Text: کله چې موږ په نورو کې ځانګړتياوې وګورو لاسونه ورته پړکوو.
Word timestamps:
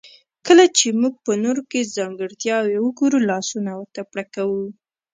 کله 0.47 0.65
چې 0.77 0.87
موږ 1.01 1.13
په 1.25 1.31
نورو 1.43 1.61
کې 1.71 1.91
ځانګړتياوې 1.97 2.77
وګورو 2.81 3.17
لاسونه 3.29 3.71
ورته 3.79 4.01
پړکوو. 4.11 4.63